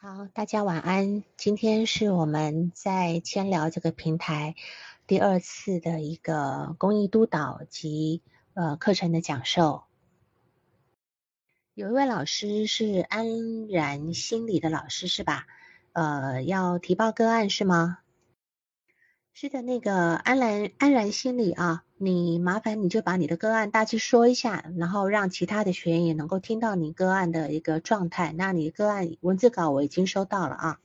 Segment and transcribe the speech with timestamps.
[0.00, 1.24] 好，大家晚安。
[1.36, 4.54] 今天是我们在千聊这个平台
[5.08, 8.22] 第二次的一个公益督导及
[8.54, 9.82] 呃课程的讲授。
[11.74, 15.48] 有一位老师是安然心理的老师是吧？
[15.94, 17.98] 呃，要提报个案是吗？
[19.32, 28.32] 是的，那个安然安然心理啊，你麻烦你就把你的个案大致说一下，然后让其他的学员也能够听到你个案的一个状态。
[28.36, 30.78] 那你个案文字稿我已经收到了啊。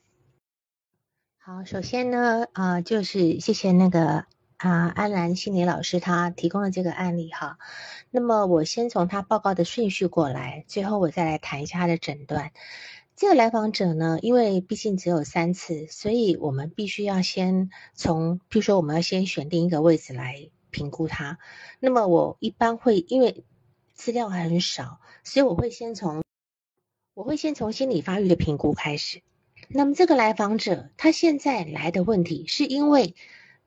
[1.38, 4.26] 好，首先呢，啊，就是谢谢那个
[4.58, 7.58] 啊安然心理老师他提供的这个案例哈。
[8.10, 12.52] 那么我先从他报告的顺序过来，最后我再来谈一下他的诊断。
[13.16, 21.40] 这个来访者呢，因为毕竟只有三次，所以我们必须要先从，譬如说，我们要先选定一个位置来评估他。
[21.80, 23.46] 那么我一般会，因为
[23.94, 26.24] 资料还很少，所以我会先从，
[27.14, 29.22] 我会先从心理发育的评估开始。
[29.70, 33.16] 那么这个来访者他现在来的问题，是因为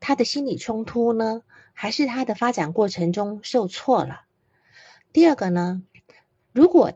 [0.01, 4.23] 他的心理冲突呢，还是他的发展过程中受挫了？
[5.13, 5.83] 第二个呢，
[6.53, 6.93] 如果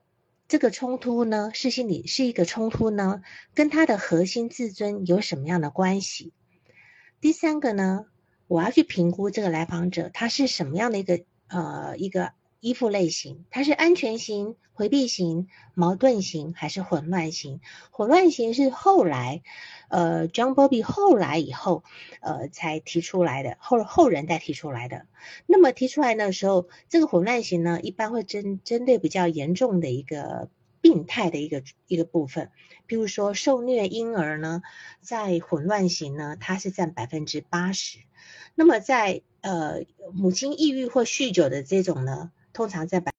[0.48, 3.22] 这个冲突呢，是心理是一个冲突呢，
[3.54, 6.32] 跟他的核心自尊有什么样的关系？
[7.20, 8.06] 第三个呢，
[8.50, 17.60] 我要去评估这个来访者他是什么样的一个呃一个依附类型，他是安全型、回避型、矛盾型还是混乱型？
[17.92, 19.42] 混乱型是后来。
[19.88, 21.84] 呃，John Bobby 后来以后，
[22.20, 25.06] 呃，才提出来的后后人再提出来的。
[25.46, 30.48] 那么提出来的时候，这个混乱型呢，一般会针针对比较严重的一个
[30.80, 32.50] 病态的一个一个部分，
[32.86, 34.62] 比如说受虐婴儿呢，
[35.00, 37.98] 在混乱型呢，它是占百分之八十。
[38.54, 43.12] 那么在呃母亲抑郁或酗酒的这种呢，通常在百。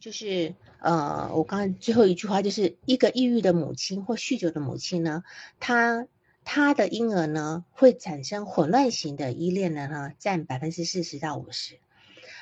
[0.00, 5.24] 就是呃，我刚最后一句话就是一个抑郁的母亲或酗酒的母亲呢，
[5.58, 6.06] 她
[6.44, 11.80] 她的婴儿呢会产生混乱型的依恋的呢，占百分之四十到五十。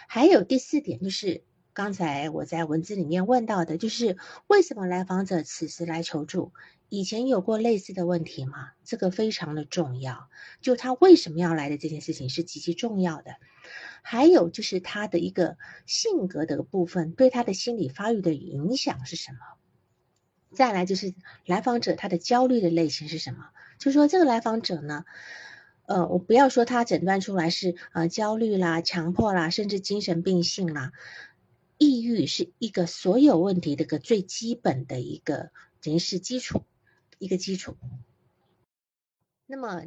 [0.06, 1.42] 还有第四点就是
[1.76, 4.16] 刚才我在文字里面问到的，就是
[4.46, 6.54] 为什么来访者此时来求助？
[6.88, 8.70] 以前有过类似的问题吗？
[8.82, 10.30] 这个非常的重要，
[10.62, 13.32] 就他为什么要来的这件事情是极其重要的。
[14.00, 19.38] 还有就是他的一个性格的部分，对他的心理发育的影响是什么？
[20.54, 21.12] 再来就是
[21.44, 23.50] 来访者他的焦虑的类型是什么？
[23.78, 25.04] 就说这个来访者呢，
[25.84, 30.92] 呃，我不要说他诊断出来是呃焦虑啦、强迫啦，甚至精神病性啦，
[31.78, 35.50] 抑郁是一个所有问题的一个最基本的一个
[35.82, 36.64] 人事基础。
[37.18, 37.78] 一个基础。
[39.46, 39.80] 那么，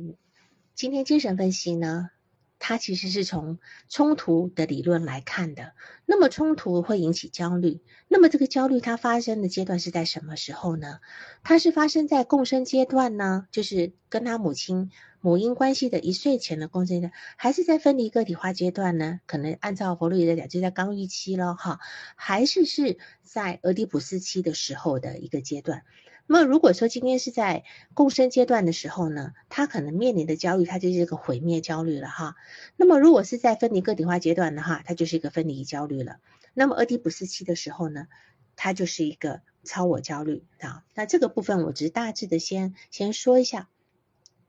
[0.74, 2.10] 今天精神分析呢，
[2.58, 5.76] 它其实是从冲突的理论来看的。
[6.08, 7.82] 那么，冲突会引起焦虑。
[8.08, 11.02] 那么，这个焦虑它发生的阶段是在什么时候呢？
[11.44, 13.48] 它是发生在共生阶段呢？
[13.52, 14.90] 就是跟他母亲
[15.22, 19.20] 母婴关系的一岁前的共生阶段，还是在分离个体化阶段呢？
[19.26, 21.80] 可能按照弗洛伊德讲，就在刚预期了哈，
[22.16, 25.84] 还是是在俄狄浦斯期的时候的一个阶段。
[26.26, 27.64] 那么如果说今天是在
[27.94, 32.36] 共生阶段的时候呢，他可能面临的焦虑，他就是一个毁灭焦虑了哈。
[32.78, 36.20] 那么如果是在分离个体化阶段的话，他就是一个分离焦虑了。
[36.54, 38.08] 那么俄狄浦斯期的时候呢，
[38.56, 40.86] 他就是一个超我焦虑啊。
[40.94, 43.68] 那这个部分我只是大致的先先说一下。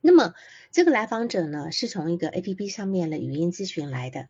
[0.00, 0.34] 那么
[0.71, 4.28] 这个来访者呢，是从一个 A P P 上面的语音咨询来的。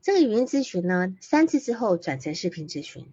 [0.00, 3.12] 这个语音咨询呢，三次之后转成视频咨询。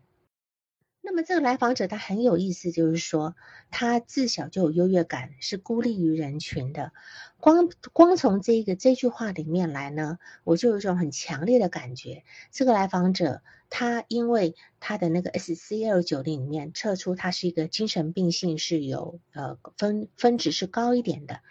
[1.02, 3.36] 那么这个来访者他很有意思，就是说
[3.70, 6.94] 他自小就有优越感，是孤立于人群的。
[7.40, 12.24] 光光从这个这句话里面来呢，我就有一种很强烈的感觉。
[12.52, 21.42] 这个来访者他因为他的那个 SCL 九里面测出他是一个精神病性是有呃分分值是高一点的。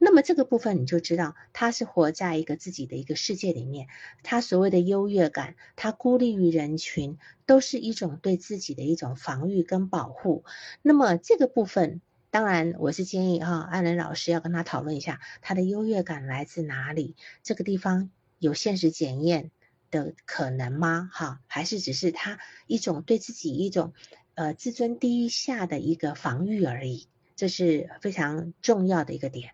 [0.00, 3.86] 那么这个部分你就知道，他是活在一个自己的一个世界里面，
[4.22, 10.44] 他所谓的优越感，他孤立于人群，都是一种对自己的一种防御跟保护。
[10.82, 12.00] 那么这个部分，
[12.30, 17.14] 当然我是建议哈，安仁老师要跟他讨论一下，他的优越感来自哪里？
[17.42, 19.50] 这个地方有现实检验
[19.90, 21.10] 的可能吗？
[21.12, 23.92] 哈，还是只是他一种对自己一种
[24.34, 27.08] 呃自尊低下的一个防御而已？
[27.36, 29.52] 这是非常重要的一个点。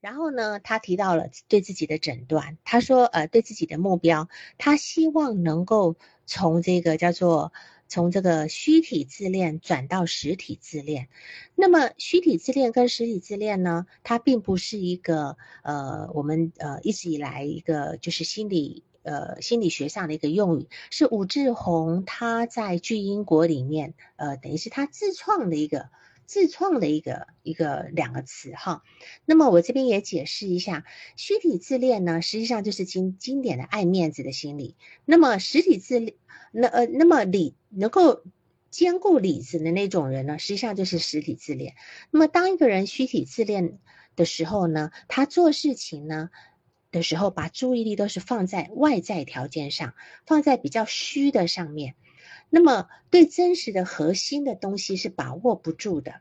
[0.00, 7.52] 然后呢，他提到了对自己的诊断，他说，呃，对自己的目标，他希望能够从这个叫做
[7.86, 11.08] 从这个虚体自恋转到实体自恋。
[11.54, 25.90] 那么，虚体自恋跟实体自恋呢，它并不是一个呃，我们呃一直以来一个就是心理呃心理学上的一个用语，是武志红他在巨婴国里面，呃，等于是他自创的一个
[26.26, 28.82] 自创的一个一个两个词哈。
[29.24, 30.84] 那么我这边也解释一下，
[31.16, 34.76] 虚体自恋呢，实际上就是经经典的爱面子的心理。
[35.04, 36.16] 那么实体自恋，
[36.52, 38.22] 那呃，那么理能够。
[38.70, 41.74] 兼顾理智的那种人呢，实际上就是实体自恋。
[42.12, 43.80] 那么，当一个人虚体自恋
[44.14, 46.30] 的时候呢，他做事情呢
[46.90, 49.94] 的时候，把注意力都是放在外在条件上，
[50.26, 51.94] 放在比较虚的上面。
[52.48, 56.20] 那么，对真实的核心的东西是把握不住的。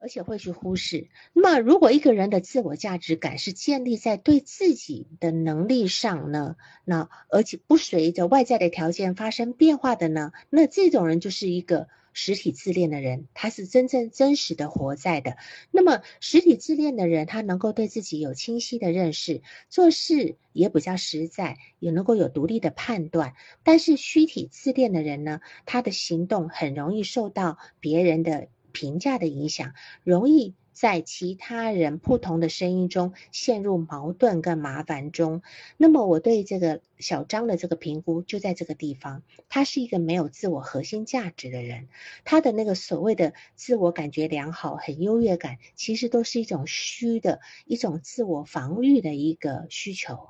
[0.00, 1.08] 而且会去忽视。
[1.32, 6.56] 那么，如果一个人的自我价值感是建立在对自己的能力上呢？
[6.84, 10.32] 那而且不随着外在的条件发生变化的呢？
[10.50, 15.36] 那这种人就是一个实体自恋的人，他是真正真实的活在的。
[15.70, 23.34] 那么，实体自恋的人，他能够对自己有清晰的认识，做事也比较实在，也能够有独立的判断。
[23.62, 28.48] 但是，虚体自恋的人呢，他的行动很容易受到别人的。
[28.76, 29.72] 评价的影响，
[30.02, 35.40] 容易在其他人不同的声音中陷入矛盾跟麻烦中。
[35.78, 41.88] 那么，我对这个小张的这个评估就在这个地方，他是一个没有自我核心价值的人，
[42.24, 50.28] 他的那个所谓的自我感觉良好、很优越感，其实都是一种虚的一种自我防御的一个需求。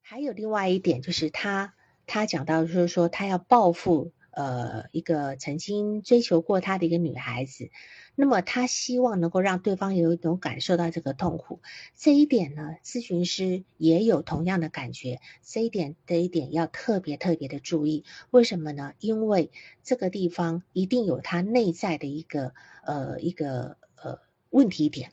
[0.00, 1.74] 还有另外一点就是他，
[2.06, 4.12] 他讲到就是说他要报复。
[4.34, 7.68] 呃，一个曾经追求过他的一个女孩子，
[8.14, 11.60] 那么他希望能够让对方有一种感受到这个痛苦。
[11.96, 15.20] 这一点呢，咨询师也有同样的感觉。
[15.42, 18.04] 这一点，这一点要特别特别的注意。
[18.30, 18.92] 为什么呢？
[19.00, 19.50] 因为
[19.82, 22.52] 这个地方一定有他内在的一个
[22.84, 24.18] 呃一个呃
[24.50, 25.12] 问题点。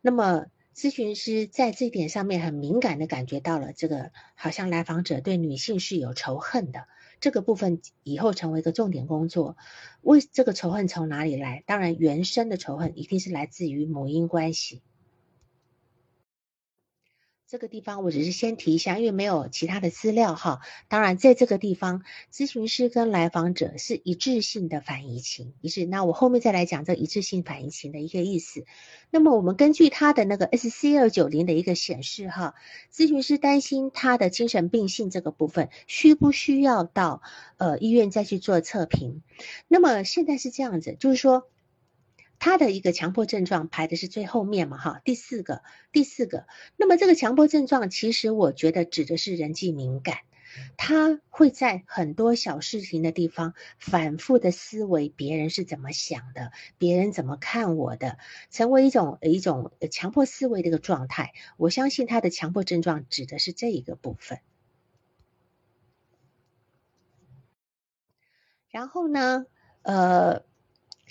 [0.00, 0.46] 那么
[0.78, 6.86] 咨询师在这点上面很敏感的感觉到了，这个好像来访者对女性是有仇恨的。
[7.18, 9.56] 这个部分以后成为一个重点工作。
[10.02, 11.64] 为这个仇恨从哪里来？
[11.66, 14.80] 当然，原生的仇恨一定是来自于母婴关系。
[17.50, 20.60] 这个地方我只是先提一下，因为没有其他的资料哈。
[20.86, 25.86] 当然，在这个地方，咨询师跟来访者是一致性的反移情，一致。
[25.86, 28.66] 那我后面再来讲这一致性反移情的一个意思。
[29.08, 32.54] 那么，我们根据他的那个 S C 二九零的一个显示哈，
[32.92, 37.22] 咨询师担心他的精神病性这个部分需不需要到
[37.56, 39.22] 呃医院再去做测评？
[39.68, 41.48] 那么现在是这样子，就是说。
[42.40, 46.46] 他的一个强迫症状排的是最后面嘛，哈，第四个，第四个。
[46.76, 50.18] 那么这个强迫症状，其实我觉得指的是人际敏感，
[50.76, 58.18] 他会在很多小事情的地方反复的思维别人是怎么想的，别人怎么看我的，
[58.50, 61.32] 成为一种一种强迫思维的一个状态。
[61.56, 64.38] 我相信他的强迫症状指的是这一个部分。
[68.70, 69.46] 然后呢，
[69.82, 70.46] 呃。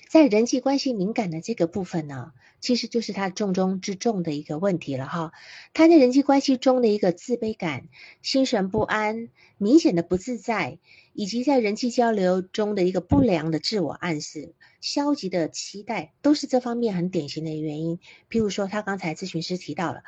[0.09, 2.31] 在人际关系敏感的这个部分呢，
[2.61, 5.33] 其实就是他重中之重的一个问题了哈。
[5.73, 7.89] 他在人际关系中的一个自卑感、
[8.21, 10.79] 心神不安、明显的不自在，
[11.13, 17.99] 以及在人际交流中的一个不良的自我暗示、消极的期待，都是这方面很典型的原因。
[18.29, 20.03] 譬如说，他刚才咨询师提到了，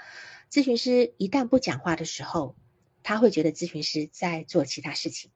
[0.49, 2.55] 咨询师一旦不讲话的时候，
[3.03, 5.29] 他会觉得咨询师在做其他事情。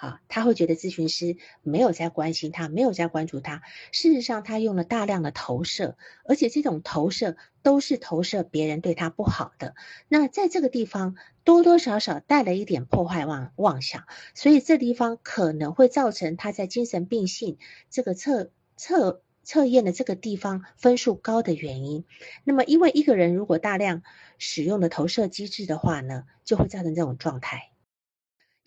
[0.00, 3.60] 啊，他会觉得咨询师没有在关心他，没有在关注他。
[3.92, 9.74] 事实上，他用了大量的投射，而且这种投射都是投射别人对他不好的。
[10.08, 17.58] 那在这个地方多多少少带了一点破坏妄妄想，所以这地方可能会造成他在精神病性
[17.90, 22.06] 这个测测测验的这个地方分数高的原因。
[22.44, 24.02] 那么，因为一个人如果大量
[24.38, 27.70] 使用的投射机制的话呢，就会造成这种状态。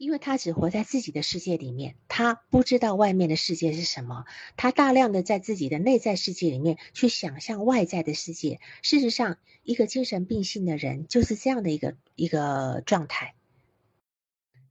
[0.03, 4.25] 因为他只活在自己的世界里面，他不知道外面的世界是什么。
[4.57, 8.60] 他大量的在自己的内在世界里面去想象外在的世界。
[8.81, 13.33] 事实上，一个精神病性的人就是这样的一个一个状态。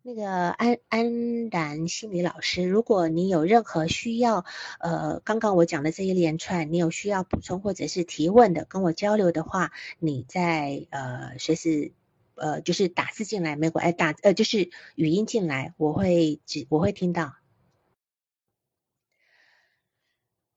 [0.03, 4.45] 那个安安然心理老师，如果你有任何需要，
[4.81, 11.93] 呃，刚刚我讲的这一连串，你有需要补充或者是提问的，跟我交流的话，你在呃随时。
[12.43, 17.37] 呃，就是打字进来没关哎，打呃就是语音进来，我会只我会听到。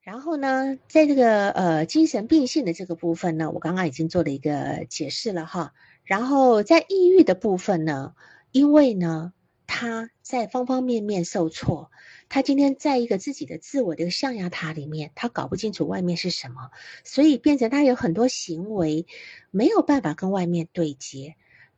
[0.02, 5.74] 然后呢，在这个呃精神病性的这个部分呢，我刚刚已经做了一个解释了哈。
[6.04, 8.16] 然后在抑郁的部分呢，
[8.52, 9.34] 因为呢
[9.68, 11.92] 他在方方面面受挫，
[12.30, 16.72] 他今天在一个自己的自我的一个象牙塔里面，他搞不清楚外面是什么，
[17.04, 19.06] 所以变成他有很多行为
[19.52, 21.36] 没有办法跟外面对接。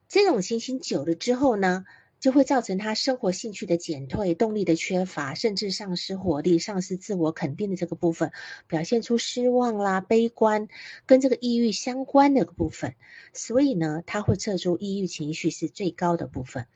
[0.07, 1.85] 这种情形久了之后呢，
[2.19, 8.31] 就会造成他生活兴趣的减退、动力的缺乏，甚至丧失活力、丧失自我肯定的这个部分，
[8.67, 10.69] 表现出失望啦、悲观，
[11.05, 12.95] 跟这个抑郁相关的部分。
[13.33, 16.67] 所以呢，他会测出抑郁情绪是最高的部分，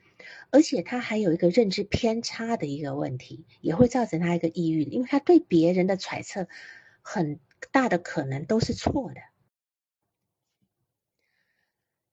[0.50, 6.48] 而且他还有一个认知偏差的一个问题，也会造成他一个抑郁，因为他对别人的揣测
[7.02, 7.40] 很
[7.72, 9.22] 大的可能都是错的。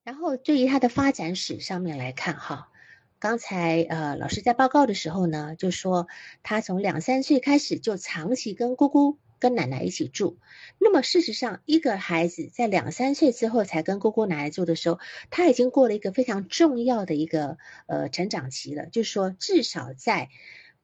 [0.09, 2.71] 然后对于他的发展史上面来看，哈，
[3.19, 6.09] 刚才呃老师在报告的时候呢，就说
[6.43, 10.38] 他从两三岁开始就长期跟姑姑、跟奶奶一起住。
[10.79, 14.99] 那么事实上，一个孩子在两三岁之后才跟姑姑、奶奶住的时候，
[15.29, 18.87] 他已经过了一个非常重要的一个呃成长期了。
[18.87, 20.31] 就是说，至少在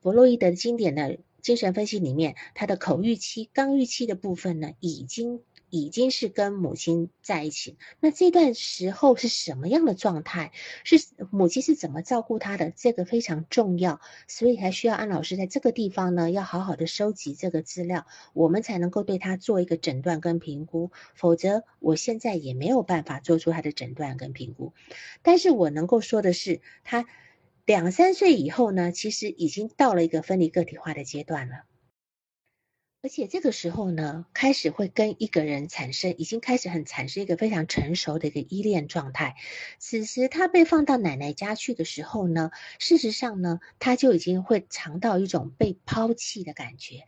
[0.02, 5.40] 弗洛伊德经典的精神分析里面，他的口欲期、刚欲期的部分呢，已经。
[5.76, 10.52] 已经是跟母亲在一起，那这段时候是什么样的状态？
[10.85, 12.71] 是母亲是怎么照顾他的？
[12.71, 20.93] 这个非常重要，所以还需要安老师在这个地方呢，要好好的收集这个资料，我们才能够对他做一个诊断跟评估。
[21.16, 24.73] 否则，我现在也没有办法做出他的诊断跟评估。
[25.23, 27.04] 但是我能够说的是，他
[27.66, 31.64] 两三岁以后呢，其实已经到了一个分离个体化的阶段了。
[33.04, 39.37] 而且这个时候呢，开始会跟一个人产生，已经开始很产生一个非常成熟的一个依恋状态。
[39.78, 47.04] 此时他被放到奶奶家去的时候呢，事实上呢，他就已经会尝到一种被抛弃的感觉。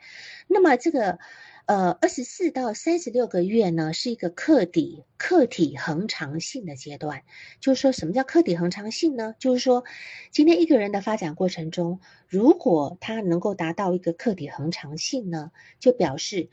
[0.49, 1.19] 那么这个。
[1.67, 7.25] 呃，二十四到三十六个月呢，是一个客体客体恒常性的阶段。
[7.59, 9.35] 就是说什么叫客体恒常性呢？
[9.41, 9.83] 就是说，
[10.31, 16.51] 今天一个人的发展过程中，如果他能够达到一个客体恒常性呢，就表示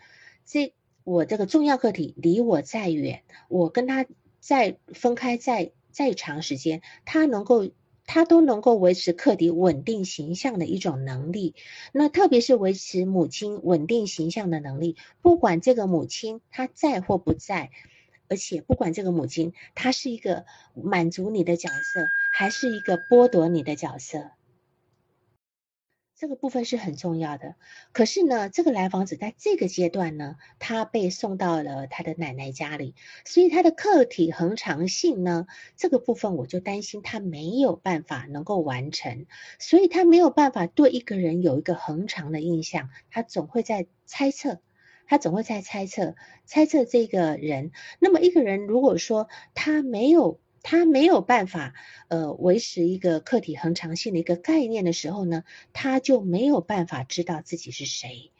[0.47, 4.07] 这我这个重要客体离我再远，我跟他
[4.39, 7.69] 再分开再再长时间，他能够。
[8.05, 11.55] 他都能够维持客体稳定形象的一种能力，
[11.91, 17.71] 那特别是维持母亲稳定形象的能力，不管这个母亲她在或不在，
[18.27, 20.45] 而且不管这个母亲她是一个
[20.75, 24.31] 满足你的角色，还是一个剥夺你的角色。
[26.23, 27.57] 这个部分是很重要的，
[27.91, 39.25] 可是呢，这个来访者在这个阶段呢，他被送到了他的奶奶家里，所以他的客体恒常性呢，这个部分我就担心他没有办法能够完成，
[39.59, 44.61] 所以他没有办法对一个人有一个恒常的印象，他总会在猜测，
[45.05, 46.15] 他总会在猜测，
[46.45, 47.71] 猜测这个人。
[47.99, 50.39] 那么一个人如果说他没有。
[50.63, 51.73] 他没有办法，
[52.07, 55.43] 呃，维持一个客体恒常性的一个概念的时候呢，
[55.73, 58.31] 他就没有办法知道自己是谁，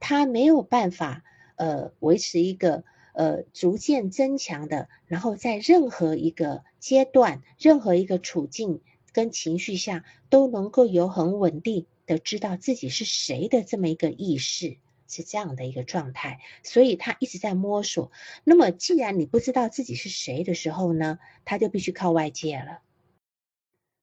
[0.00, 1.22] 他没有办法，
[1.54, 8.80] 呃，维持一个呃逐渐增强的，然后在任何一个阶段、任何一个处境
[9.12, 14.78] 跟情绪下都能够有很稳定的知道自己是谁的这么一个意识。
[15.08, 18.12] 是这样的一个状态，所以他一直在摸索。
[18.44, 22.82] 那么，既然你不知道自己是谁的时候呢，他就必须靠外界了，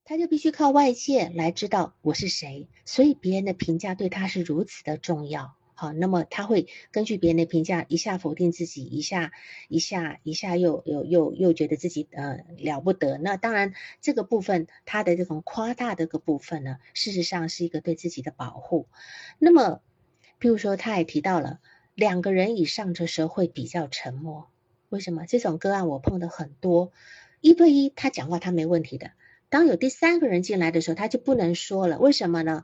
[0.04, 2.68] 他就必须靠外界来知道我是谁。
[2.86, 5.56] 所以，别人的评价对他是如此的重要。
[5.76, 9.32] 好，那么他会根据别人的评价，一下否定自己，一下
[9.68, 13.18] 一下一下又又又又觉得自己呃了不得。
[13.18, 18.88] 那当然，这个部分他的这种夸大的个部分呢，事实上是一个对自己的保护。
[19.38, 19.82] 那么。
[20.46, 21.60] 譬如说，他也提到了
[21.96, 24.48] 两个人以上的时候会比较沉默。
[24.90, 25.26] 为什么？
[25.26, 26.92] 这种个案我碰的很多，
[27.42, 29.10] 一对一他讲话他没问题的。
[29.50, 31.98] 当有第三个人进来的时候，他就不能说了。
[31.98, 32.64] 为什么呢？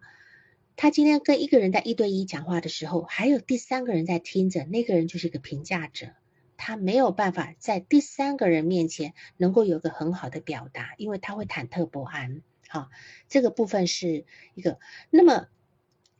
[0.76, 6.10] 他今天跟一个人在一对一讲话的时候，还有第三个人在听着，那个人就是一个评价者，
[6.58, 12.44] 他没有办法在第三个人面前能够有个很好的表达，因为他会忐忑不安。
[12.68, 12.92] 好，
[13.28, 14.24] 这个部分是
[14.54, 14.78] 一个。
[15.10, 15.48] 那么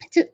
[0.10, 0.34] 这。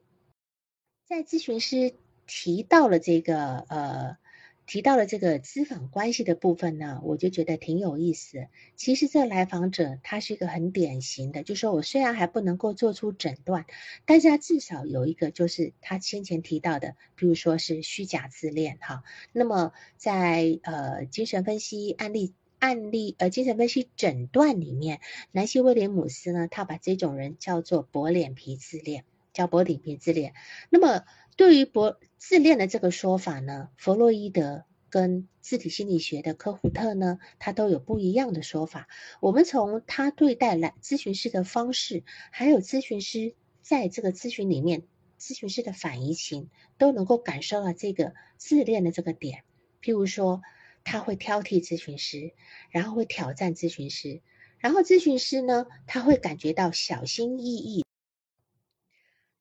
[1.08, 1.94] 在咨询师
[2.26, 4.18] 提到了这个呃，
[4.66, 8.48] 提到了这个咨访关系的部分呢，我就觉得挺有意思。
[8.76, 13.66] 其实这个来访者他是一个很典型的，就说我虽然还不能够做出诊断，
[14.06, 19.06] 但是他至少有一个就是他先前提到的，比如说是虚假自恋哈。
[19.32, 25.00] 那么在呃精神分析案例案例呃精神分析诊断里面，
[25.32, 29.06] 南希威廉姆斯呢，他把这种人叫做薄脸皮自恋。
[29.38, 30.34] 叫薄脸皮自恋。
[30.72, 38.88] 那么，对于博自恋的这个说法呢，弗洛伊德跟自体心理学的科胡特呢，他都有不一样的说法。
[39.22, 44.88] 我们从他对待来咨询师的方式，还有咨询师在这个咨询里面，
[45.20, 49.44] 咨询师的反移情，都能够感受到这个自恋的这个点。
[49.84, 50.42] 譬如说，
[50.84, 52.34] 他会挑剔咨询师，
[52.72, 54.22] 然后会挑战咨询师，
[54.58, 57.86] 然后咨询师呢，他会感觉到小心翼翼，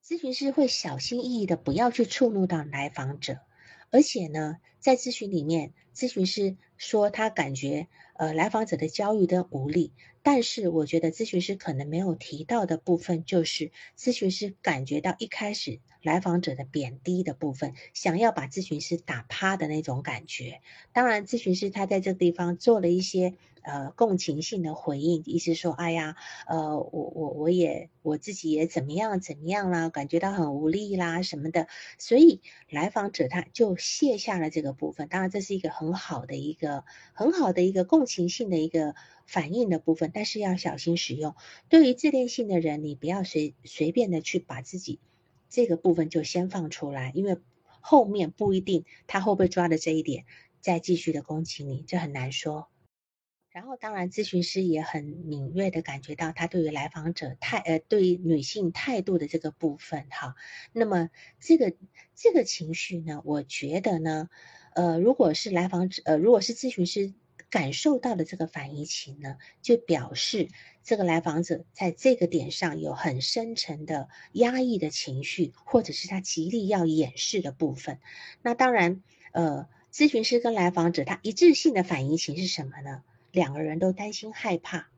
[0.08, 3.40] 咨询师会小心翼翼的不要去触怒到来访者，
[3.90, 9.92] 而且呢，在咨询里面，咨询师说他感觉呃来访者的焦虑跟无力。
[10.26, 20.60] 但是我觉得咨询师可能没有提到的部分，就是咨询师感觉到一开始来访者的贬低的部分，想要把咨询师打趴的那种感觉。
[20.92, 23.34] 当然，咨询师他在这个地方做了一些。
[23.68, 26.14] 呃，共情性的回应，意思说，哎呀，
[26.46, 31.66] 呃，我我我也我自己也怎么样怎么样啦，感觉到很无力啦什么的，
[31.98, 35.08] 所以来访者他就卸下了这个部分。
[35.08, 38.94] 当然，这是一个很好的一个很好的一个共情性的一个
[39.26, 41.34] 反应的部分，但是要小心使用。
[41.68, 45.00] 对于自恋性的人，你不要随随便的去把自己
[45.50, 47.36] 这个部分就先放出来，因为
[47.80, 50.24] 后面不一定他会不会抓的这一点
[50.60, 52.68] 再继续的攻击你，这很难说。
[53.50, 60.34] 然后，当然，咨询师也很敏锐的感觉到他对于来访者态呃，对于女性态度的这个部分哈。
[60.74, 61.08] 那么，
[61.40, 61.72] 这个
[62.14, 64.28] 这个情绪呢，我觉得呢，
[64.74, 67.14] 呃，如果是来访者呃，如果是咨询师
[67.48, 70.48] 感受到的这个反移情呢，就表示
[70.82, 78.00] 这个来访者在这个点上有很深沉的压抑的情绪，或者是他极力要掩饰的部分。
[78.42, 83.02] 那当然，呃，咨询师跟来访者他一致性的反移情是什么呢？
[83.30, 84.88] 两个人都担心害怕，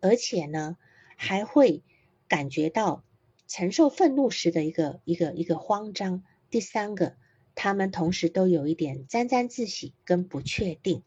[0.00, 0.76] 而且呢，
[1.16, 1.82] 还会
[2.26, 3.04] 感觉到
[3.46, 6.24] 承受愤怒时的一个一个一个慌张。
[6.50, 7.16] 第三个，
[7.54, 11.02] 他们同时都有一点沾沾自喜跟不确定。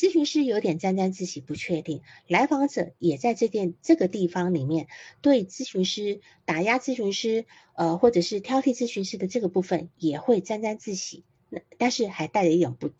[0.00, 4.88] 咨询师有点沾沾自喜、不确定，来访者也在这件这个地方里面
[5.20, 12.90] 对咨询师打压咨询师，呃，或者是挑剔咨询师的这个部分也会沾沾自喜，那但是还带着一点不。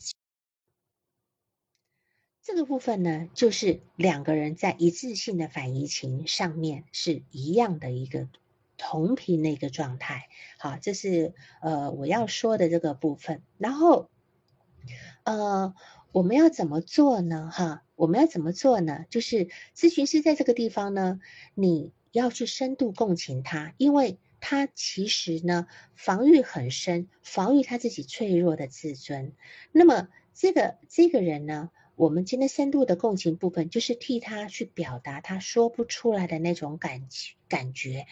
[2.43, 8.29] 这个部分呢，就是两个人在一致性的反移情上面是一样的一个
[8.77, 10.29] 同频的一个状态。
[10.59, 13.43] 好，这是呃我要说的这个部分。
[13.57, 14.11] 然后，
[15.25, 15.75] 呃，
[16.13, 17.51] 我们要怎么做呢？
[17.53, 19.05] 哈，我们要怎么做呢？
[19.11, 21.21] 就是咨询师在这个地方呢，
[21.55, 29.33] 你要去深度共情他，因为他其实呢防御很深，防御他自己脆弱的自尊。
[29.73, 31.71] 那么这个这个人呢？
[31.97, 37.07] 我们今天深度的共情部分，就是替他去表达他说不出来的那种感
[37.47, 38.07] 感觉，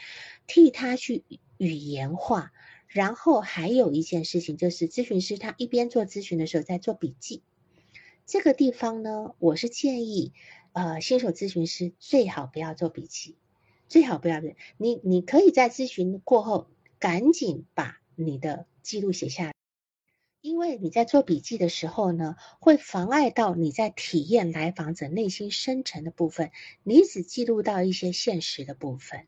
[0.46, 1.24] 替他去
[1.56, 2.52] 语言化。
[2.86, 7.42] 然后还有一件事情，就是咨询师他一边做咨询的时候在做笔记。
[8.28, 10.34] 这个地方呢，我是建议，
[10.72, 13.38] 呃，新手咨询师最好不要做笔记，
[13.88, 14.42] 最好不要
[14.76, 19.54] 你你可以在咨询过后赶紧把你的记录写下。
[20.42, 26.50] 因为你在做笔记的时候呢，会妨碍到你在体验来访者内心深层的部分。
[26.82, 29.26] 你只记录到一些现实的部分，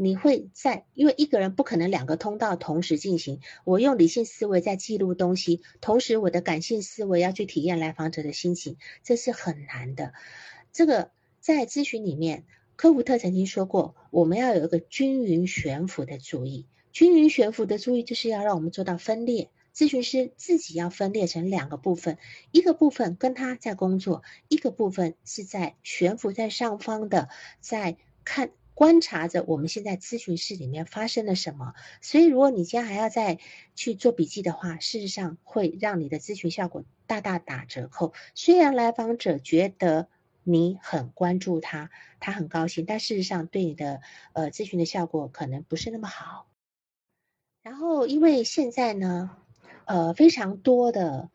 [0.00, 3.40] 你会在因为一个人不可能两个通道同时进行。
[3.64, 10.12] 我用理性思维在记录东西，同时我的感性思维要去体验来访者的心情，这是很难的。
[10.72, 12.44] 这个在咨询里面，
[12.76, 16.66] 科胡特曾经说过，我们要有一个均匀悬浮的注意。
[16.92, 19.50] 均匀悬浮的注意就是要让我们做到分裂。
[19.74, 22.18] 咨询师自己要分裂成两个部分，
[22.52, 27.28] 一个部分跟他在工作，一个部分是在悬浮在上方的，
[27.60, 31.74] 在看观察着我们现在咨询室里面发生了什么。
[32.00, 33.40] 所以，如果你今天还要再
[33.74, 38.12] 去做笔记的话，事实上会让你的咨询效果大大打折扣。
[38.36, 40.06] 虽然来访者觉得
[40.44, 44.00] 你很关注他，他很高兴，但事实上对你的
[44.32, 46.46] 呃咨询的效果可能不是那么好。
[47.64, 49.36] 然后，因为现在呢。
[49.90, 51.30] 呃，非常多的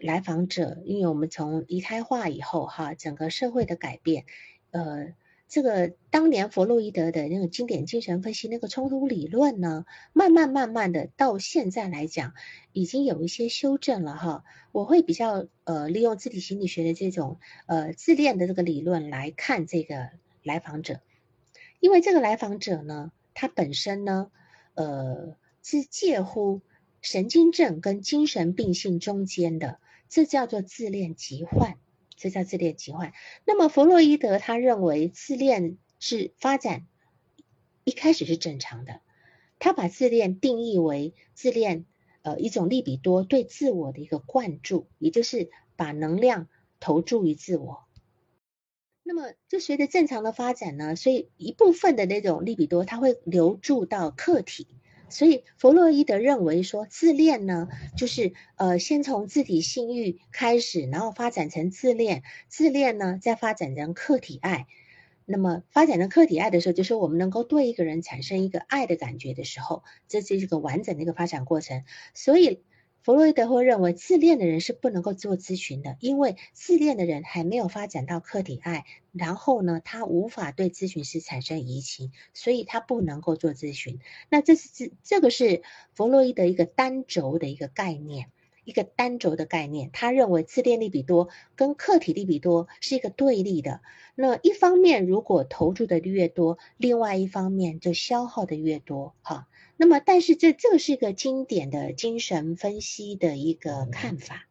[0.00, 4.24] 来访者，因为我们从离开化以后，哈，整个社会的改变，
[4.70, 5.12] 呃，
[5.52, 9.84] 这个当年弗洛伊德的那个经典精神分析那个冲突理论呢，
[10.14, 12.32] 慢慢慢慢的到现在来讲，
[12.72, 14.44] 已经有一些修正了，哈。
[14.72, 20.08] 我会比较呃，利用自体心理学的这种呃自恋的这个理论来看这个
[20.42, 21.02] 来访者，
[21.80, 24.30] 因为这个来访者呢，他本身呢，
[24.72, 26.62] 呃，是介乎。
[27.02, 31.76] 神经症跟精神病性中间的，这叫做自恋疾患，
[32.22, 33.12] 这叫自恋疾患。
[33.44, 36.86] 那么弗洛伊德他认为自恋是发展
[37.82, 39.00] 一开始是正常的，
[39.58, 41.84] 他把自恋定义为自恋
[42.22, 46.46] 呃一种利比多对自我的一个灌注，也就是把能量
[46.78, 47.82] 投注于自我。
[49.02, 54.68] 那么就随着正常的发展呢，所以一部分的那种利比多，它会流注到客体。
[55.12, 64.66] 所以弗洛伊德认为说，自恋呢，就是呃，先从自体性欲开始，然后发展成自恋，自恋呢再发展成客体爱。
[65.24, 71.84] 那么发展成客体爱的时候，就是我们能够对一个人产生一个爱的感觉的时候，这是一个完整的一个发展过程。
[72.12, 72.62] 所以
[73.02, 83.98] 弗洛伊德会认为，自恋的人是不能够做咨询的，因为自恋的人还没有发展到客体爱，然后呢，他无法对咨询师产生移情，所以他不能够做咨询。
[84.28, 85.62] 那这是这这个是
[85.94, 88.30] 弗洛伊德一个单轴的一个概念。
[88.64, 93.80] 一个单轴的概念，他认为自恋力比多跟客体力比多是一个对立的。
[94.14, 99.16] 那一方面如果投注的越多，另外一方面就消耗的越多。
[99.22, 99.48] 哈，
[99.82, 104.46] 那么但是这这个是一个经典的精神分析的一个看法。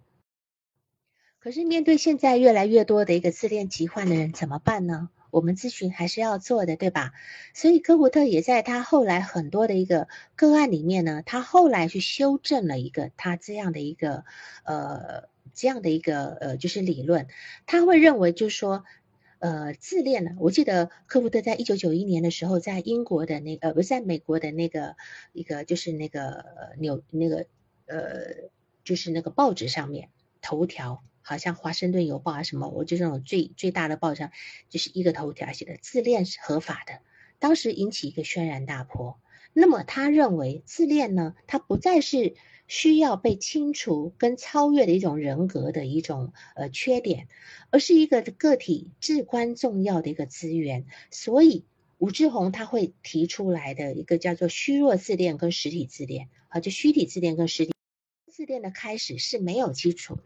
[1.40, 5.10] 可是面对现在越来越多的一个自恋疾患的人怎么办呢？
[5.30, 7.14] 我们咨询还是要做的，对吧？
[7.54, 14.26] 所以科胡特也在他后来很多的一个个案里面呢，他后来去修正了一个他这样的一个
[14.66, 17.30] 呃这样的一个呃就是理论，
[17.66, 18.84] 他会认为就是说
[19.42, 24.96] 呃自恋呢，我记得科胡特在一九九一年的时候，在英国的那呃不是在美国的那个
[25.34, 26.46] 一个就是那个
[26.80, 27.48] 纽那个
[27.86, 28.50] 呃
[28.86, 30.10] 就是那个报纸上面
[30.42, 31.04] 头条。
[31.24, 34.32] 好像《华盛顿邮报》啊什么，我就那种最最大的报上，
[34.70, 37.00] 就是一个头条写的“自恋是合法的”，
[37.38, 39.20] 当时引起一个轩然大波。
[39.54, 42.34] 那么他认为自恋呢，它不再是
[42.72, 47.28] 需要被清除跟超越的一种人格的一种呃缺点，
[47.70, 50.86] 而是一个个体至关重要的一个资源。
[51.10, 51.66] 所以
[51.98, 57.74] 吴志宏他会提出来的一个叫做虚弱自恋跟实体自恋啊，就虚体自恋跟实体
[58.32, 60.24] 自恋的开始是没有基础的。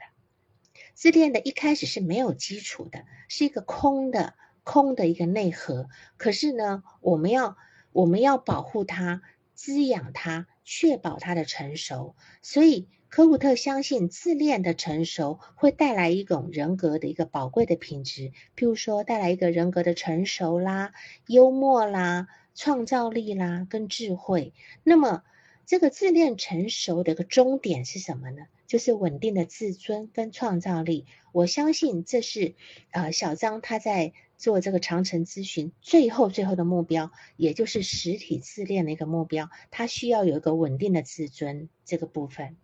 [0.93, 5.89] 自恋的一开始是没有基础的，是一个空的、空的一个内核。
[6.17, 7.57] 可是呢，我们要
[7.91, 9.23] 我们要保护它、
[9.55, 12.15] 滋养它，确保它的成熟。
[12.41, 20.91] 所以科胡特相信，自恋的成熟会带来一种人格的一个宝贵的品质，譬如说带来一个人格的成熟啦、
[21.27, 24.53] 幽默啦、创造力啦跟智慧。
[24.83, 25.23] 那么，
[25.65, 28.43] 这个自恋成熟的一个终点是什么呢？
[28.67, 32.55] 就是稳定的自尊跟创造力，我相信这是
[32.91, 39.49] 呃小张他在做这个长城咨询最后最后的目标，也就是实体自恋的一个目标。
[39.71, 42.57] 他需要有一个稳定的自尊这个部分。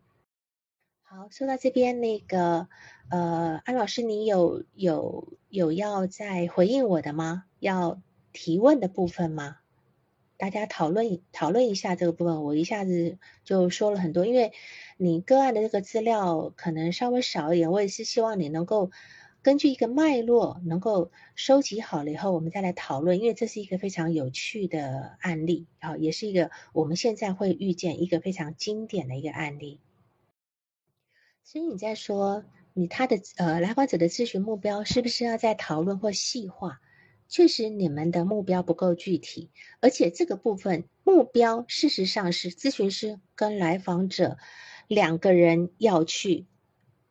[1.03, 2.67] 好，说到这边那个
[3.09, 7.45] 呃安老师，你有有有要再回应我的吗？
[7.59, 8.01] 要
[8.33, 9.57] 提问的部分吗？
[10.41, 14.53] 大家讨论讨论一下这个部分，我一下子就说了很多，因为
[14.97, 18.89] 你个案的这个资料可能稍微少一点，我也是希望你能够
[19.43, 29.79] 根据一个脉络能够收集好了以后，我们再来讨论，因为这是一个非常有趣的案例，好，也是一个我们现在会遇见一个非常经典的一个案例。
[31.43, 36.81] 所以你在说你他的呃来访者的咨询目标是不是要在讨论或细化？
[37.31, 44.37] 确实，你们的目标不够具体，而且这个部分目标事实上是咨询师跟来访者
[44.89, 46.45] 两个人要去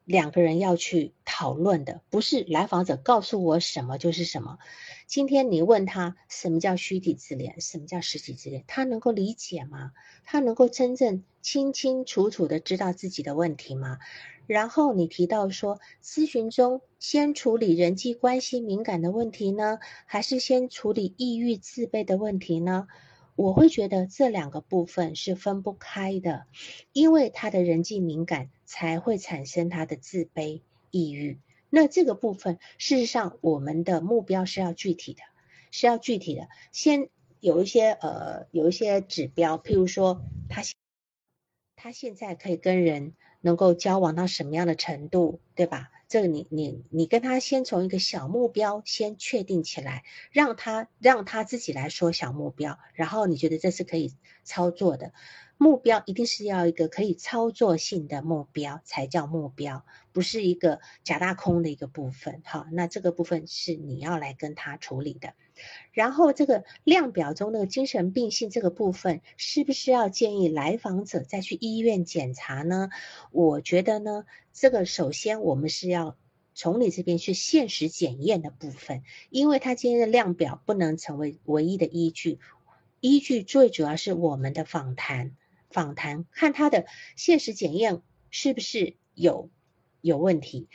[0.05, 4.59] 两个人要去讨论的，不是来访者告诉我什么就是什么。
[5.07, 9.93] 今天你问他什么叫虚体自恋，什么叫实体自恋，他能够理解吗？
[10.25, 13.99] 他能够真正清清楚楚的知道自己的问题吗？
[14.47, 22.89] 然后你提到说，咨询中先处理人际关系敏感的问题呢，还是先处理抑郁自卑的问题呢？
[23.37, 26.47] 我会觉得这两个部分是分不开的，
[26.93, 31.41] 因为他的人际敏感才会产生他的自卑、抑郁。
[31.69, 35.21] 那这个部分，事实上我们的目标是要具体的，
[35.71, 36.49] 是要具体的。
[36.73, 37.09] 先
[37.41, 40.63] 有一些呃，有一些指标，譬如说他
[41.77, 43.15] 他现在可以跟人。
[43.43, 45.91] 能够交往到什么样的程度，对吧？
[46.11, 55.13] 这个你你你跟他先从一个小目标先确定起来，让他让他自己来说小目标，然后你觉得这是可以操作的
[55.57, 62.43] 目标，一定是要一个可以操作性的目标才叫目标，不是一个假大空的一个部分。
[62.45, 65.35] 好，那这个部分是你要来跟他处理的。
[65.93, 72.91] 然后这个量表中那个精神病性这个部分，是不是要建议来访者再去医院检查呢？
[73.33, 76.17] 我觉得呢，这个首先我们是要
[76.55, 82.39] 从你这边去现实检验的部分，因为他今天的量表不能成为唯一的依据，
[83.01, 85.37] 依据最主要是我们的访谈，
[85.71, 89.51] 访谈看他的现实检验是不是有
[90.01, 90.69] 有问题。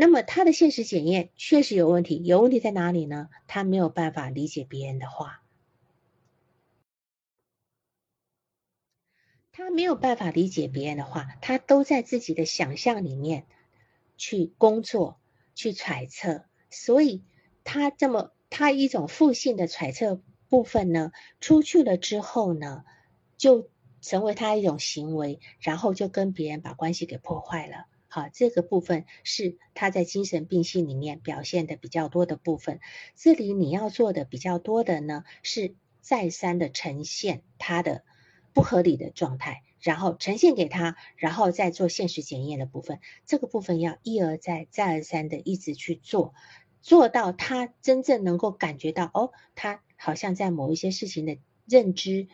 [0.00, 3.28] 那么他的现实检验确实有问题，有问题在哪里呢？
[3.48, 5.42] 他没有办法理解别人的话，
[9.50, 13.46] 他没有办法理解别人的话，他都在自己的想象里面
[14.16, 15.18] 去工作、
[15.56, 17.24] 去揣测，所以
[17.64, 22.84] 他这么他一种负性的揣测部分呢，出去了之后呢，
[23.36, 23.68] 就
[24.00, 27.87] 成为他一种行为，然后就跟别人把关系给破坏了。
[28.10, 32.80] 好，这个部分是他在精神病系里面表现的比较多的部分。
[33.14, 38.02] 这里你要做的比较多的呢，是再三的呈现他的
[38.54, 42.98] 不合理的状态，然后呈现给他，然后再做现实检验的部分。
[43.26, 46.32] 这个部分要一而再、再而三的一直去做，
[46.80, 52.28] 做到他真正能够感觉到，哦，他好像在某一些事情的认知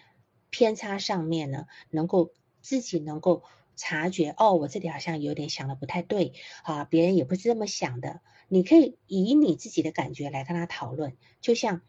[0.50, 3.42] 偏差上面呢，能够自己能够。
[3.76, 6.32] 察觉哦，我这里好像有点想的不太对
[6.62, 8.20] 啊，别人也不是这么想的。
[8.48, 11.82] 你可以以你自己的感觉来跟他讨论，就像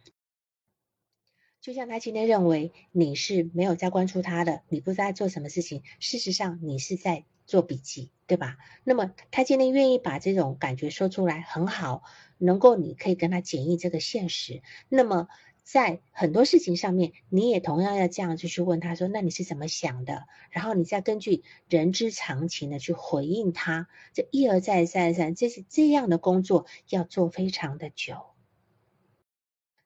[1.61, 8.57] 就像他今天认为你是没有在关注他的，你不知道在做什么事情，事实上你是在做笔记，对吧？
[8.83, 12.03] 那么他今天愿意把这种感觉说出来，很好，
[12.37, 14.61] 能够你可以跟他检验这个现实。
[14.89, 15.27] 那么。
[15.65, 23.87] 在很多事情上面，你也同样要这样子去问他说：“那你是怎么想的？”然后你再根据人之常情的去回应他。
[24.13, 28.15] 这一而再，再而三，这是这样的工作要做非常的久。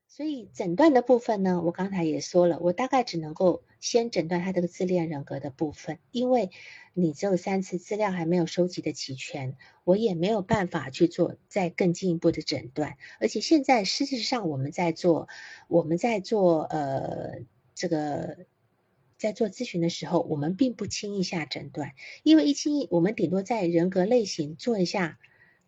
[0.10, 6.52] 所以诊断的部分呢，我刚才也说了，我大概只能够先诊断他这个自恋人格的部分，因为
[6.94, 12.98] 你只有三次资料还没有收集的齐全，我也没有办法去做再更进一步的诊断。
[13.20, 15.28] 而且现在事实上我们在做，
[15.68, 17.40] 我们在做呃
[17.74, 18.46] 这个
[19.18, 25.20] 在做咨询的时候，我们并不轻易下诊断，因为一轻易，我们顶多在人格类型做一下。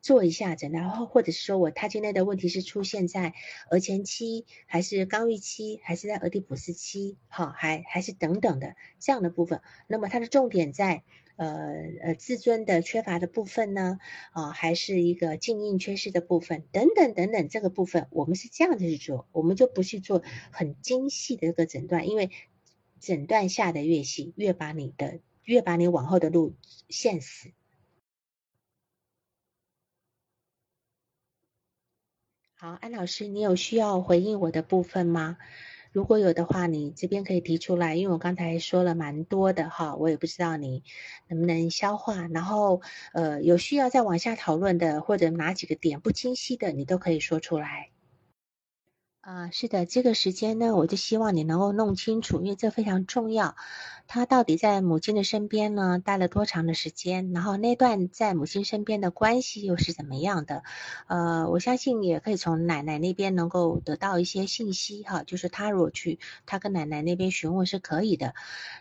[0.01, 3.33] 做一下诊，然后或者是说我他今天的问题是出现在
[3.69, 9.61] 额前期，还是刚预期，还是在俄狄浦斯期，好，还还是等等的这样的部分。
[9.87, 11.03] 那么它的重点在
[11.35, 13.99] 呃呃自尊的缺乏的部分呢，
[14.31, 22.31] 啊，还是一个静音缺失的部分，等等等等，这个部分我们是这样子去做，我们就不去做很精细的一个诊断，因为
[22.99, 26.55] 诊断下的越细，越把你的越把你往后的路
[26.89, 27.51] 限死。
[32.63, 35.37] 好，安老师，你有需要回应我的部分吗？
[35.91, 40.83] 如果有的话，你这边可以提出来，因为我刚才说了蛮多的哈，我也不知道你
[41.27, 42.27] 能不能消化。
[42.27, 47.89] 然后，呃，有需要再往下讨论的，或者哪几个点不清晰的，你都可以说出来。
[49.21, 53.55] 啊，是的，这个时间呢，我就希望你能够弄清楚，因为这非常重要。
[54.07, 57.31] 他到底在母亲的身边呢，待了多长的时间？
[57.31, 60.63] 然后那段在母亲身边的关系又是怎么样的？
[61.05, 68.33] 呃，我相信也可以从奶奶那边能够得到一些信息哈，就是他如果去他跟奶奶那边询问是可以的。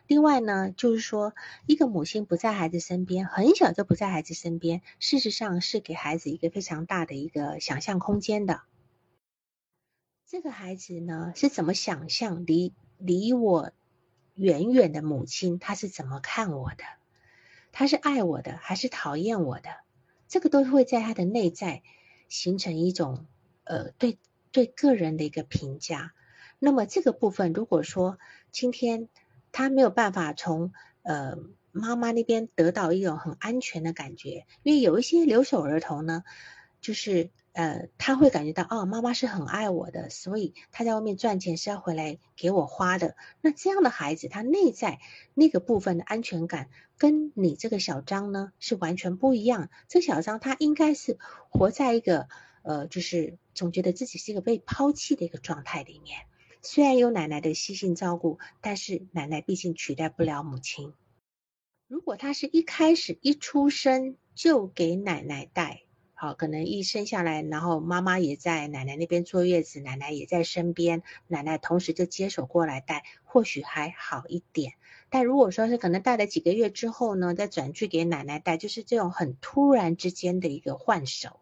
[0.07, 1.35] 另外呢，就是说
[1.67, 8.63] 一个母亲不在孩子身边，很小就不在孩子身边，事实上是给孩子一个非常大的一个想象空间的。
[10.31, 13.73] 这个孩子呢是怎么想象离离我
[14.37, 15.59] 远远的母亲？
[15.59, 16.85] 他是怎么看我的？
[17.73, 19.71] 他是爱我的还是讨厌我的？
[20.29, 21.83] 这个都会在他的内在
[22.29, 23.27] 形成一种
[23.65, 24.19] 呃对
[24.53, 26.13] 对个人的一个评价。
[26.61, 28.17] 那么这个部分，如果说
[28.53, 29.09] 今天
[29.51, 31.39] 他没有办法从呃
[31.73, 36.23] 妈妈那边得到一种很安全的感觉，因为有一些留守儿童呢，
[36.81, 37.31] 就是。
[37.61, 43.17] 呃，他会感觉到哦，妈妈是很爱我的，所以他在外面赚钱是要回来给我花的。
[43.43, 44.99] 那这样的孩子，他内在
[45.35, 49.69] 那个部分的安全感，跟你这个小张呢是完全不一样。
[49.89, 51.19] 这小张他应该是
[51.51, 52.29] 活在一个
[52.63, 56.21] 呃，就是总觉得自己是一个被抛弃的一个状态里面。
[56.63, 60.95] 虽然有奶奶的细心照顾，但是奶奶毕竟取代不了母亲。
[61.89, 65.83] 如果他是一开始一出生就给奶奶带。
[66.23, 74.75] 好，可能一生下来，然后妈妈也在奶奶那边坐月子，奶奶也在身边，奶奶同时就接手过来带，或许还好一点。
[75.09, 81.41] 但如果说是可能带了几个月之后呢，再转去给奶奶带，就是这种很突然之间的一个换手，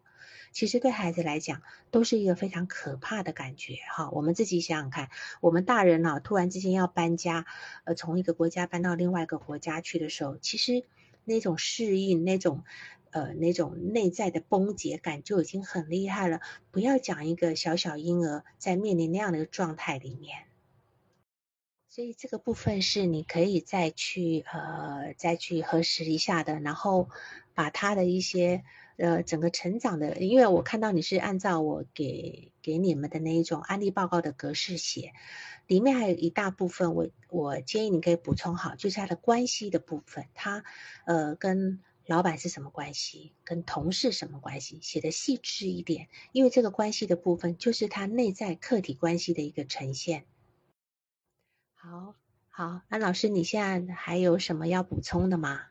[0.53, 1.61] 其实对孩子来讲
[1.91, 3.79] 都是一个非常可怕的感觉。
[3.93, 5.09] 哈，我们自己想想看，
[5.41, 7.45] 我们大人呢突然之间要搬家，
[7.83, 10.85] 呃，从一个国家搬到另外一个国家去的时候，其实
[11.25, 12.63] 那种适应那种。
[13.11, 16.41] 呃，那种内在的崩解感就已经很厉害了。
[16.71, 20.45] 不要讲一个小小婴儿在面临那样的一个状态里面，
[21.87, 26.59] 所以这个部分是你可以再去呃再去核实一下的。
[26.59, 27.09] 然后
[27.55, 28.63] 把他的一些
[28.97, 35.13] 呃整个成长的，因为我看到你是按照我给给你们的那一种案例报告的格式写，
[35.65, 40.63] 里面还有一大部分，我我建议你可以补充好，就是他的关系的部分，他
[41.05, 41.81] 呃跟。
[42.09, 50.25] 老板是什么关系，跟同事什么关系，写的细致一点，因为这个关系的部分就是他内在客体关系的一个呈现。
[51.75, 52.15] 好，
[52.49, 55.67] 好，安老师，你现在还有什么要补充的吗？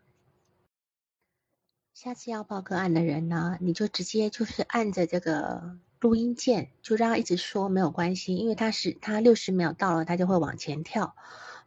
[1.92, 11.16] 下次要报个案的人呢，你就直接就是按着这个录音键，就让他一直说没有关系，因为他是他六十秒到了，他就会往前跳。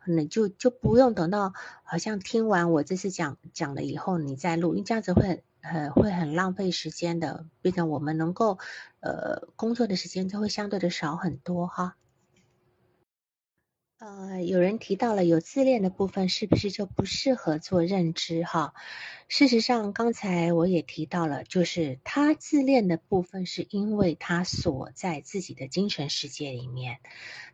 [0.04, 8.58] 可能就就不用等到好像听完我这次讲讲了以后你再录，因为这样子会很会很浪费时间的，变成我们能够
[9.00, 11.96] 呃工作的时间就会相对的少很多哈。
[14.00, 18.74] 呃，有人提到了有自恋的部分，是不是就不适合做认知哈？
[19.28, 26.98] 事实上，刚才我也提到了，就是他自恋的部分，是因为他锁在自己的精神世界里面，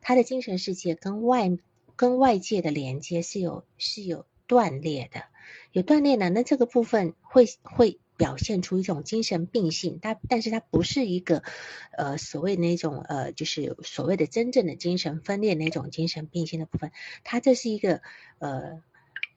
[0.00, 1.58] 他的精神世界跟外。
[1.98, 5.24] 跟外界的连接是有是有断裂的，
[5.72, 11.42] 有断裂呢，那这个部分会会表现出一种精神病性，它但是它不是一个
[11.90, 16.92] 呃所谓那种呃就是所谓的真正的精神分裂那种精神病性的部分，
[17.24, 18.00] 它这是一个
[18.38, 18.80] 呃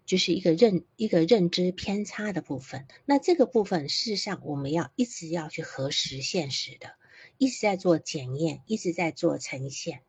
[0.06, 6.92] 就是一个认一个认知偏差的部分，那这个部分事实上我们要一直要去核实现实的，
[7.40, 10.02] 一直在做检验，一直在做呈现，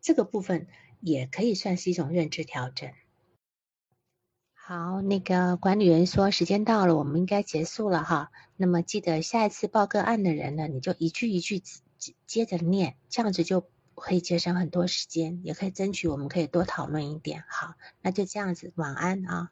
[0.00, 0.66] 这个部分。
[1.00, 2.90] 也可以算是一种认知调整。
[4.52, 8.30] 好，那个管理员说时间到了，我们应该结束了哈。
[8.56, 11.62] 那么记得下一次报个案的人呢，你就一句一句
[12.26, 17.44] 接着念，这样子就可以节省很多时间，也可以争取我们可以多讨论一点。
[17.48, 19.50] 好，那就这样子，晚安啊。